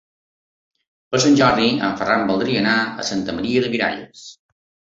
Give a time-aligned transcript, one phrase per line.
[1.11, 4.27] Per Sant Jordi en Ferran voldria anar a Santa Maria de Miralles.